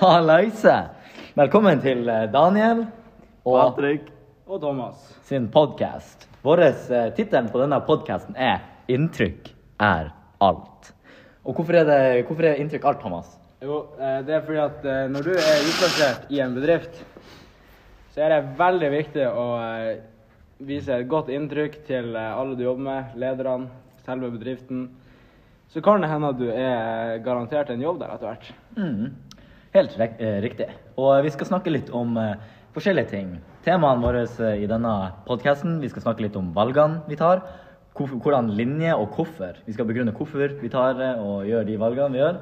[0.00, 0.76] Hallaise!
[1.36, 2.86] Velkommen til eh, Daniel
[3.44, 4.08] og Patrick
[4.46, 4.94] og Thomas.
[5.28, 6.24] sin podkast.
[6.40, 6.56] Uh,
[7.12, 8.58] Tittelen på denne podkasten er
[8.88, 10.08] 'Inntrykk er
[10.40, 10.92] alt'.
[11.44, 13.38] Og hvorfor er, det, hvorfor er inntrykk alt, Thomas?
[13.62, 17.04] Jo, eh, det er fordi at eh, når du er utplassert i en bedrift,
[18.14, 19.60] så er det veldig viktig å
[20.60, 23.68] eh, vise et godt inntrykk til eh, alle du jobber med, lederne,
[24.06, 24.88] selve bedriften.
[25.68, 28.52] Så kan det hende at du er garantert en jobb der etter hvert.
[28.76, 29.14] Mm.
[29.74, 30.68] Helt eh, riktig.
[30.96, 32.36] Og vi skal snakke litt om eh,
[32.76, 33.36] forskjellige ting.
[33.66, 37.42] Temaene våre eh, i denne podkasten Vi skal snakke litt om valgene vi tar.
[37.96, 39.56] Hvordan linje og hvorfor.
[39.66, 42.40] Vi skal begrunne hvorfor vi tar eh, og gjør de valgene vi gjør.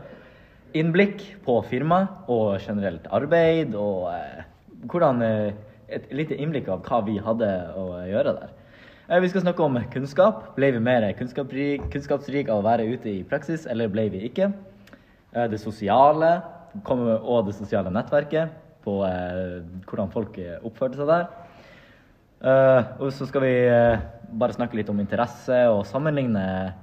[0.74, 4.44] Innblikk på firma og generelt arbeid og eh,
[4.90, 5.54] hvordan eh,
[5.94, 7.48] Et lite innblikk av hva vi hadde
[7.78, 8.52] å gjøre der.
[9.08, 10.54] Eh, Vi skal snakke om kunnskap.
[10.56, 14.52] Ble vi mer kunnskapsrik, av å være ute i praksis, eller ble vi ikke?
[15.34, 16.42] Eh, Det sosiale
[16.88, 18.50] og det sosiale nettverket,
[18.82, 21.28] på eh, hvordan folk oppførte seg der.
[23.00, 23.54] Og så skal vi
[24.36, 26.74] bare snakke litt om interesse og sammenligne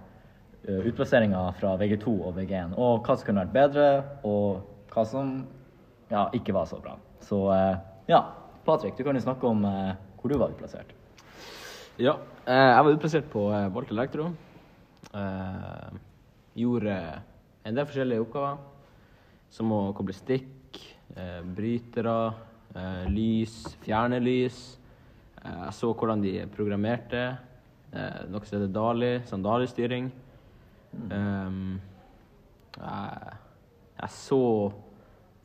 [0.66, 2.74] utplasseringa fra VG2 og VG1.
[2.78, 5.46] Og hva som kunne vært bedre, og hva som
[6.10, 6.96] ja, ikke var så bra.
[7.22, 7.44] Så
[8.10, 8.24] ja,
[8.72, 10.94] Patrick, du kan jo snakke om eh, hvor du var utplassert.
[12.00, 12.14] Ja,
[12.46, 14.30] eh, jeg var utplassert på eh, Volt Elektro.
[15.12, 15.98] Eh,
[16.56, 16.94] gjorde
[17.68, 18.62] en del forskjellige oppgaver,
[19.52, 20.80] som å koble stikk,
[21.18, 22.16] eh, brytere,
[22.72, 24.62] eh, lys, fjerne lys.
[25.42, 27.26] Eh, jeg så hvordan de programmerte,
[27.92, 30.08] eh, noe som heter Dali, sånn Dali-styring.
[31.12, 31.60] Eh,
[32.80, 34.80] jeg, så eh,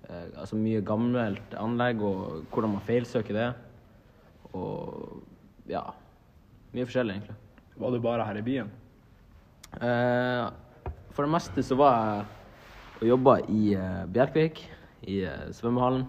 [0.08, 3.48] altså mye gammelt anlegg og hvordan man feilsøker det.
[4.54, 5.22] Og
[5.70, 5.82] ja,
[6.74, 7.36] mye forskjellig, egentlig.
[7.76, 8.70] Var du bare her i byen?
[9.76, 10.46] Eh,
[11.12, 12.26] for det meste så var jeg
[12.96, 14.62] og jobba i eh, Bjerkvik,
[15.10, 16.06] i eh, svømmehallen.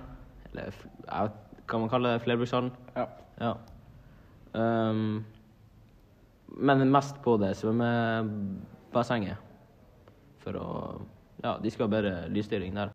[0.52, 2.72] Eller jeg vet, hva man kaller det, flerbrukshallen.
[2.96, 3.08] Ja.
[3.42, 3.56] Ja.
[4.58, 5.26] Um,
[6.58, 9.44] men mest på det svømmebassenget.
[10.46, 10.70] For å
[11.44, 12.90] Ja, de skal ha bedre lysstyring der.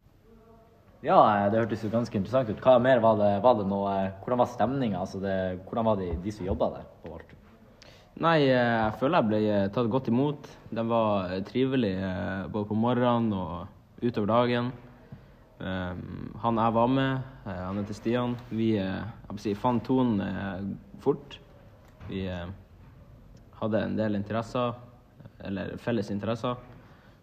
[1.03, 2.61] Ja, eh, det hørtes jo ganske interessant ut.
[2.63, 5.01] Hva mer var det, var det noe, eh, hvordan var stemninga?
[5.01, 7.33] Altså det- hvordan var de, de som jobba der på Volt?
[8.21, 10.47] Nei, eh, jeg føler jeg ble tatt godt imot.
[10.71, 13.67] De var trivelige både på morgenen og
[14.01, 14.73] utover dagen.
[15.59, 18.37] Um, han jeg var med, han heter Stian.
[18.51, 18.79] Vi
[19.39, 21.39] si, fant tonen fort.
[22.09, 22.27] Vi
[23.61, 24.75] hadde en del interesser,
[25.41, 26.57] eller felles interesser.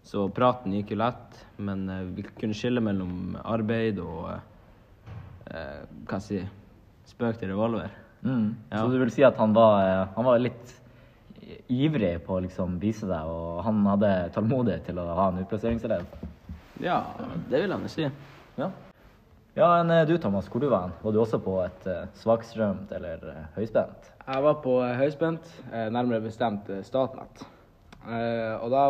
[0.09, 4.39] Så praten gikk jo lett, men eh, vi kunne skille mellom arbeid og eh,
[5.53, 6.39] eh, hva si
[7.11, 7.93] spøk til revolver.
[8.23, 8.47] Mm.
[8.71, 8.79] Ja.
[8.79, 10.73] Så du vil si at han var, eh, han var litt
[11.69, 16.09] ivrig på å liksom vise deg, og han hadde tålmodighet til å ha en utplasseringselev?
[16.81, 16.97] Ja,
[17.51, 18.09] det vil han jo si.
[18.57, 18.71] Ja.
[19.59, 20.95] Ja, enn du Thomas, hvor du var?
[21.03, 21.85] Var du også på et
[22.17, 24.09] svakstrømt eller høyspent?
[24.25, 27.45] Jeg var på høyspent, nærmere bestemt Statnett.
[28.07, 28.83] Eh, og da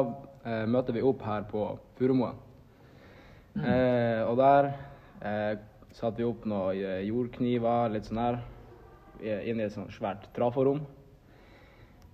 [0.46, 1.66] eh, møter vi opp her på
[1.98, 2.38] Furumoen.
[3.60, 4.70] Eh, og der
[5.92, 8.38] satte vi opp noen jordkniver, litt sånn her,
[9.20, 10.86] i- inn i et sånt svært traforom.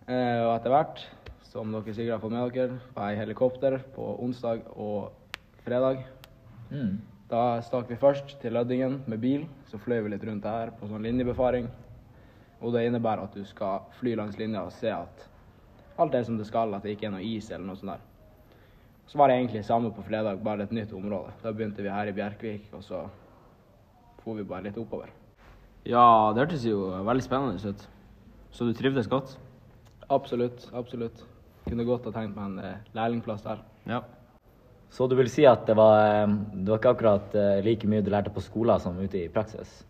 [0.08, 1.04] Eh, og etter hvert,
[1.44, 5.12] som dere sikkert har fått med dere, var jeg i helikopter på onsdag og
[5.66, 6.04] fredag.
[6.72, 6.98] Mm.
[7.30, 10.88] Da stakk vi først til Lødingen med bil, så fløy vi litt rundt her på
[10.90, 11.68] sånn linjebefaring.
[12.62, 15.28] Og det innebærer at du skal fly langs linja og se at
[15.98, 18.04] alt er som det skal, at det ikke er noe is eller noe sånt der.
[19.08, 21.32] Så var det egentlig samme på fredag, bare et nytt område.
[21.44, 23.06] Da begynte vi her i Bjerkvik, og så
[24.24, 25.12] for vi bare litt oppover.
[25.86, 27.88] Ja, det hørtes jo veldig spennende ut.
[28.56, 29.36] Så du trivdes godt?
[30.10, 31.22] Absolutt, absolutt.
[31.68, 33.62] Kunne godt ha tenkt meg en eh, lærlingplass der.
[33.90, 34.02] Ja.
[34.90, 38.02] Så du vil si at det var, eh, det var ikke akkurat eh, like mye
[38.06, 39.84] du lærte på skolen som ute i praksis?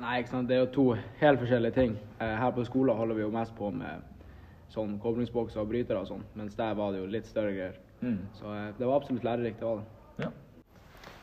[0.00, 0.48] Nei, ikke sant.
[0.48, 0.86] Det er jo to
[1.20, 1.98] helt forskjellige ting.
[2.18, 4.00] Her på skolen holder vi jo mest på med
[4.72, 7.76] sånn koblingsbokser og brytere og sånn, mens der var det jo litt større greier.
[8.02, 8.18] Mm.
[8.38, 10.24] Så eh, det var absolutt lærerikt, det var det.
[10.24, 10.30] Ja.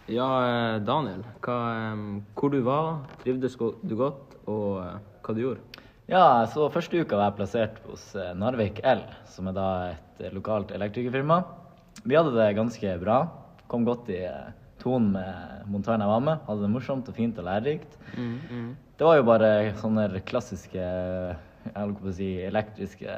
[0.10, 1.24] Ja, eh, Daniel.
[1.46, 2.04] Hva, eh,
[2.38, 2.92] hvor du var,
[3.24, 4.80] trivdes du godt, og
[5.26, 5.84] hva du gjorde?
[6.10, 8.06] Ja, så første uka var jeg plassert hos
[8.38, 11.44] Narvik L, som er da et lokalt elektrikerfirma.
[12.02, 13.20] Vi hadde det ganske bra.
[13.70, 14.24] Kom godt i
[14.82, 16.42] tonen med montøren jeg var med.
[16.48, 17.94] Hadde det morsomt og fint og lærerikt.
[18.98, 20.88] Det var jo bare sånne klassiske
[21.70, 23.16] jeg på å si, elektriske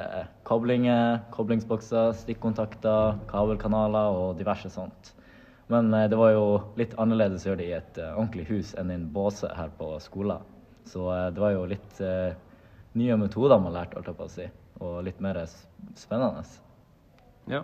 [0.47, 5.13] koblinger, koblingsbokser, stikkontakter, kabelkanaler og diverse sånt.
[5.71, 6.45] Men eh, det var jo
[6.79, 9.71] litt annerledes å gjøre det i et eh, ordentlig hus enn i en båse her
[9.79, 10.43] på skolen.
[10.89, 12.33] Så eh, det var jo litt eh,
[12.99, 14.47] nye metoder man lærte, holdt jeg på å si,
[14.81, 15.39] og litt mer
[15.99, 16.43] spennende.
[17.51, 17.63] Ja.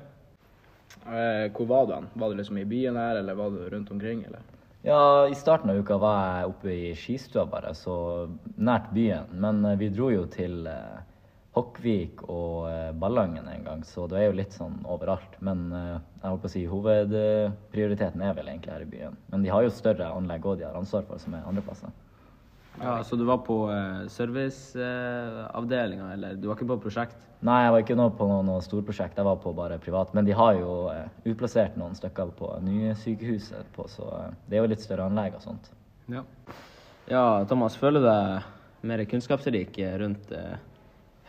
[1.07, 2.07] Eh, hvor var du hen?
[2.13, 4.56] Var du liksom i byen her, eller var du rundt omkring, eller?
[4.87, 7.93] Ja, i starten av uka var jeg oppe i skistua bare, så
[8.55, 9.33] nært byen.
[9.35, 11.01] Men eh, vi dro jo til eh,
[11.57, 15.35] Hokkvik og eh, Ballangen en gang, så det er jo litt sånn overalt.
[15.43, 19.19] Men eh, jeg holdt på å si hovedprioriteten er vel egentlig her i byen.
[19.33, 21.91] Men de har jo større anlegg òg de har ansvar for, som er andre plasser.
[22.81, 23.03] Ja.
[23.03, 27.17] Så du var på uh, serviceavdelinga, eller du var ikke på prosjekt?
[27.45, 30.13] Nei, jeg var ikke noe på noe, noe storprosjekt, jeg var på bare privat.
[30.17, 34.57] Men de har jo eh, utplassert noen stykker på nye sykehuset, på, så eh, det
[34.57, 35.69] er jo litt større anlegg og sånt.
[36.09, 36.23] Ja.
[37.11, 40.57] ja, Thomas, føler du deg mer kunnskapsrik rundt uh,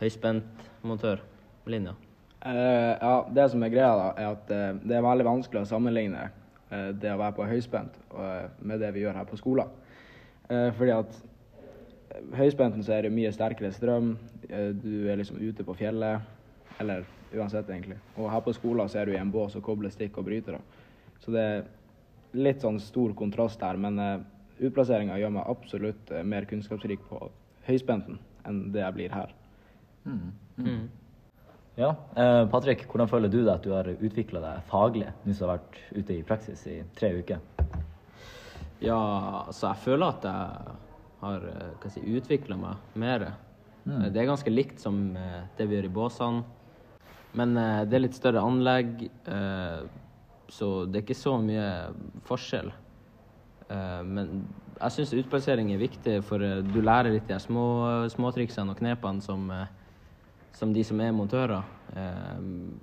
[0.01, 1.93] høyspentmontørlinja?
[2.41, 5.71] Uh, ja, det som er greia, da, er at uh, det er veldig vanskelig å
[5.75, 9.69] sammenligne uh, det å være på høyspent eh, med det vi gjør her på skolen.
[10.49, 11.25] Eh, fordi at eh,
[12.35, 14.13] høyspenten så er det mye sterkere strøm,
[14.49, 16.21] eh, du er liksom ute på fjellet,
[16.79, 17.99] eller uansett egentlig.
[18.17, 20.61] Og her på skolen så er du i en bås og kobler stikk og brytere.
[21.19, 21.67] Så det er
[22.37, 24.21] litt sånn stor kontrast her, men uh,
[24.59, 27.29] utplasseringa gjør meg absolutt eh, mer kunnskapsrik på
[27.67, 29.33] høyspenten enn det jeg blir her.
[30.09, 30.89] Mm.
[31.79, 35.45] Ja, eh, Patrick, hvordan føler du deg at du har utvikla deg faglig nå som
[35.45, 37.39] du har vært ute i praksis i tre uker?
[38.83, 38.99] Ja,
[39.45, 40.77] altså jeg føler at jeg
[41.21, 43.31] har eh, hva si, utvikla meg mer.
[43.85, 44.09] Mm.
[44.13, 46.43] Det er ganske likt som eh, det vi gjør i båsene.
[47.37, 49.81] Men eh, det er litt større anlegg, eh,
[50.49, 51.67] så det er ikke så mye
[52.29, 52.71] forskjell.
[53.69, 54.47] Eh, Men
[54.79, 57.67] jeg syns utplassering er viktig, for eh, du lærer litt de små,
[58.13, 59.67] småtriksene og knepene som, eh,
[60.57, 61.67] som de som er montører.
[61.93, 62.39] Eh,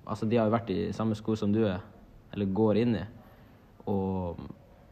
[0.07, 1.81] altså, de har jo vært i samme sko som du er,
[2.35, 3.05] eller går inn i.
[3.91, 4.39] Og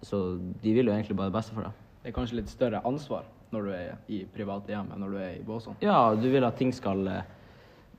[0.04, 0.20] så
[0.62, 1.80] de vil jo egentlig bare det beste for deg.
[2.02, 3.24] Det er kanskje litt større ansvar
[3.54, 5.78] når du er i private hjem enn når du er i båsene.
[5.84, 7.30] Ja, du vil at ting skal eh,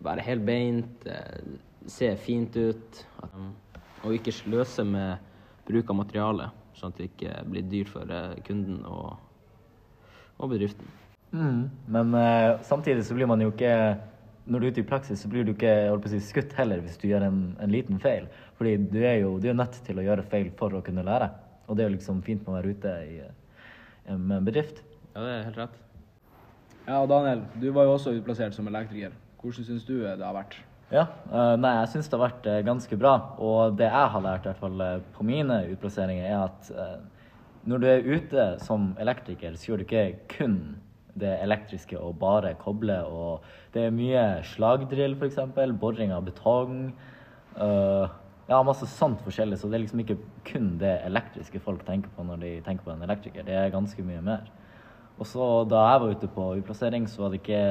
[0.06, 1.56] være helt beint, eh,
[1.88, 3.02] se fint ut,
[4.06, 5.32] og ikke sløse med
[5.66, 9.16] bruk av materiale, sånn at det ikke blir dyrt for eh, kunden og,
[10.38, 10.94] og bedriften.
[11.36, 13.98] Men uh, samtidig så blir man jo ikke
[14.46, 16.84] Når du er ute i praksis, så blir du ikke på å si, skutt heller
[16.84, 18.28] hvis du gjør en, en liten feil.
[18.60, 21.32] Fordi du er jo du er nødt til å gjøre feil for å kunne lære.
[21.66, 23.16] Og det er jo liksom fint med å være ute i,
[24.14, 24.84] med en bedrift.
[25.16, 25.76] Ja, det er helt rett.
[26.86, 29.14] Ja, og Daniel, du var jo også utplassert som elektriker.
[29.42, 30.58] Hvordan syns du det har vært?
[30.92, 33.14] Ja, eh, nei, jeg syns det har vært eh, ganske bra.
[33.42, 36.74] Og det jeg har lært, i hvert fall eh, på mine utplasseringer, er at
[37.66, 40.04] når du er ute som elektriker, så gjør du ikke
[40.36, 40.60] kun
[41.18, 43.00] det elektriske og bare koble.
[43.08, 45.40] Og det er mye slagdrill, f.eks.
[45.80, 46.92] Boring av betong.
[47.56, 48.06] eh,
[48.46, 49.58] ja, masse sånt forskjellig.
[49.58, 52.94] Så det er liksom ikke kun det elektriske folk tenker på når de tenker på
[52.94, 53.48] en elektriker.
[53.48, 54.46] Det er ganske mye mer.
[55.16, 57.62] Og så da jeg var ute på utplassering, så var det ikke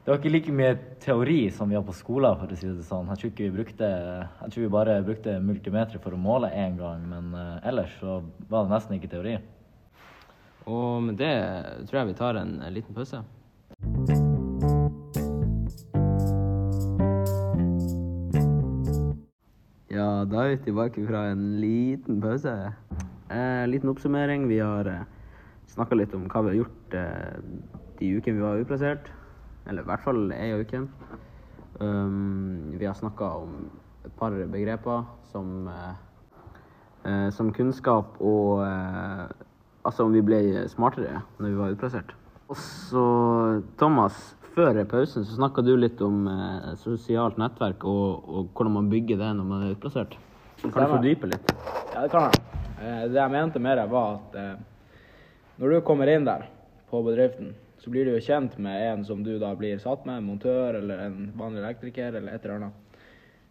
[0.00, 2.86] det var ikke like mye teori som vi har på skolen, for å si det
[2.88, 3.10] sånn.
[3.12, 3.88] Jeg tror, ikke vi, brukte,
[4.24, 8.22] jeg tror vi bare brukte multimeter for å måle én gang, men eh, ellers så
[8.48, 9.36] var det nesten ikke teori.
[10.64, 11.34] Og med det
[11.90, 13.20] tror jeg vi tar en eh, liten pause.
[19.92, 22.56] Ja, da er vi tilbake fra en liten pause.
[23.28, 24.48] Eh, liten oppsummering.
[24.48, 25.08] Vi har eh,
[25.74, 27.40] snakka litt om hva vi har gjort eh,
[28.00, 29.10] de ukene vi var utplassert.
[29.68, 30.84] Eller i hvert fall ei uke.
[31.80, 33.52] Um, vi har snakka om
[34.04, 35.92] et par begreper som, eh,
[37.04, 39.28] eh, som kunnskap og eh,
[39.80, 42.10] Altså om vi ble smartere når vi var utplassert.
[42.52, 43.04] Og så,
[43.80, 44.18] Thomas,
[44.52, 49.16] før pausen så snakka du litt om eh, sosialt nettverk og, og hvordan man bygger
[49.22, 50.18] det når man er utplassert.
[50.60, 51.54] Kan du fordype litt?
[51.94, 52.42] Ja, det kan jeg.
[52.76, 54.52] Eh, Det jeg mente mer, var at eh,
[55.60, 56.46] når du kommer inn der
[56.90, 60.20] på bedriften, så blir du jo kjent med en som du da blir satt med,
[60.20, 62.96] en montør eller en vanlig elektriker eller et eller annet.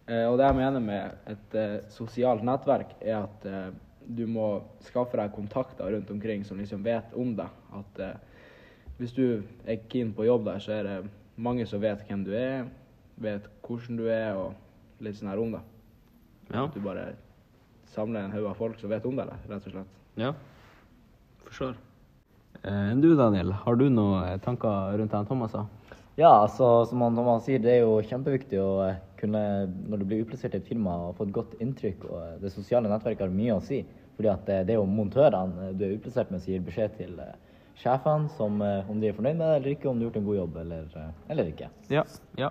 [0.10, 3.70] Eh, Og det jeg mener med et eh, sosialt nettverk, er at eh,
[4.10, 4.48] du må
[4.86, 7.50] skaffe deg kontakter rundt omkring som liksom vet om deg.
[7.78, 8.02] At
[8.98, 10.96] hvis du er keen på jobb der, så er det
[11.38, 12.66] mange som vet hvem du er,
[13.22, 15.68] vet hvordan du er, og litt sånn her om deg.
[16.50, 16.64] Ja.
[16.66, 17.12] At du bare
[17.94, 20.02] samler en haug av folk som vet om deg, rett og slett.
[20.18, 20.34] Ja.
[21.46, 21.78] Forstår.
[22.64, 25.66] Eh, du Daniel, har du noen tanker rundt det Thomas sa?
[26.20, 29.42] Ja, altså som han Thomas sier, det er jo kjempeviktig å eh, kunne,
[29.88, 32.08] når du blir utplassert i et firma, få et godt inntrykk.
[32.10, 33.84] Og eh, det sosiale nettverket har mye å si.
[34.18, 37.14] Fordi at eh, det er jo montørene du er utplassert med, som gir beskjed til
[37.24, 37.38] eh,
[37.80, 40.20] sjefene som, eh, om de er fornøyd med det eller ikke, om du har gjort
[40.20, 41.70] en god jobb eller, eh, eller ikke.
[41.94, 42.04] Ja.
[42.40, 42.50] ja.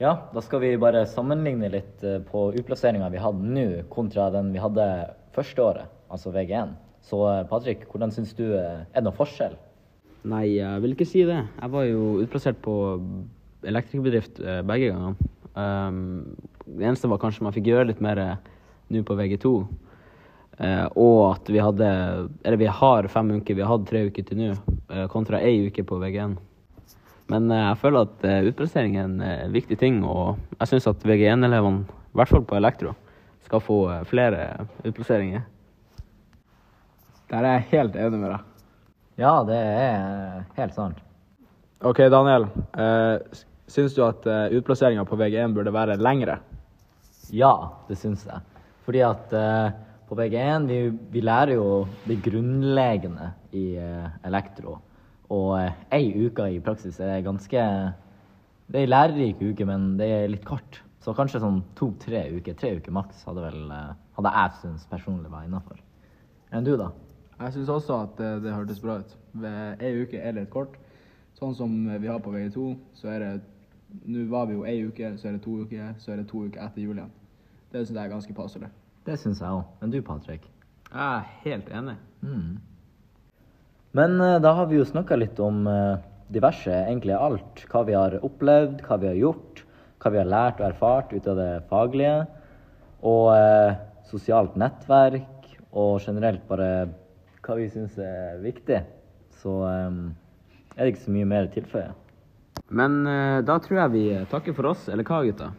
[0.00, 4.54] Ja, da skal vi bare sammenligne litt eh, på utplasseringa vi hadde nå, kontra den
[4.54, 4.86] vi hadde
[5.34, 6.78] første året, altså VG1.
[7.06, 9.56] Så eh, Patrick, hvordan syns du eh, Er det noen forskjell?
[10.30, 11.38] Nei, jeg vil ikke si det.
[11.56, 12.74] Jeg var jo utplassert på
[13.64, 15.30] elektrikerbedrift eh, begge gangene.
[15.50, 18.20] Um, Det eneste var kanskje man fikk gjøre litt mer
[18.92, 19.54] nå på VG2.
[20.60, 21.86] Uh, og at vi hadde
[22.44, 24.50] Eller vi har fem uker, vi har hatt tre uker til nå,
[24.92, 26.34] uh, kontra ei uke på VG1.
[27.32, 31.86] Men uh, jeg føler at utplassering er en viktig ting, og jeg syns at VG1-elevene,
[31.88, 32.92] i hvert fall på elektro,
[33.46, 33.78] skal få
[34.10, 35.46] flere utplasseringer.
[37.30, 38.46] Der er jeg helt enig med deg.
[39.20, 40.98] Ja, det er helt sant.
[41.86, 42.48] OK, Daniel.
[42.74, 46.40] Eh, syns du at eh, utplasseringa på VG1 burde være lengre?
[47.30, 47.52] Ja,
[47.86, 48.42] det syns jeg.
[48.86, 49.76] Fordi at eh,
[50.10, 50.78] på VG1 vi,
[51.14, 51.66] vi lærer jo
[52.08, 54.80] det grunnleggende i eh, elektro.
[55.30, 57.66] Og eh, ei uke i praksis er ganske
[58.70, 60.80] Det er ei lærerik uke, men det er litt kort.
[61.00, 65.30] Så kanskje sånn to-tre uker, tre uker maks, hadde vel eh, hadde jeg syntes personlig
[65.30, 65.78] var innafor.
[66.50, 66.90] Enn du, da?
[67.40, 69.16] Jeg syns også at det, det hørtes bra ut.
[69.32, 70.76] Ved Ei uke er et kort.
[71.38, 72.66] Sånn som vi har på VG2,
[73.00, 73.32] så er det
[74.06, 76.44] Nå var vi jo ei uke, så er det to uker, så er det to
[76.46, 77.10] uker etter jul igjen.
[77.72, 78.68] Det syns jeg er ganske passelig.
[79.06, 79.64] Det syns jeg òg.
[79.80, 80.44] Men du, Patrick?
[80.92, 81.96] Jeg er helt enig.
[82.22, 82.60] Mm.
[83.98, 85.98] Men eh, da har vi jo snakka litt om eh,
[86.30, 87.64] diverse, egentlig alt.
[87.72, 89.64] Hva vi har opplevd, hva vi har gjort,
[89.98, 92.16] hva vi har lært og erfart ut av det faglige.
[93.10, 93.78] Og eh,
[94.10, 96.70] sosialt nettverk, og generelt bare
[97.50, 98.84] hva vi syns er viktig.
[99.42, 100.04] Så um,
[100.76, 101.90] er det ikke så mye mer å tilføye.
[102.70, 105.50] Men uh, da tror jeg vi takker for oss, eller hva, gutta?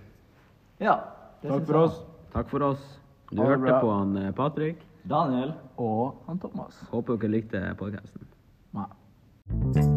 [0.81, 0.97] Ja.
[1.43, 2.01] Takk for oss.
[2.31, 2.89] Takk for oss.
[3.31, 3.79] Du hørte bra.
[3.81, 4.83] på han eh, Patrick.
[5.03, 5.53] Daniel.
[5.77, 6.83] Og han Thomas.
[6.91, 8.27] Håper dere likte podkasten.
[8.77, 9.90] Nei.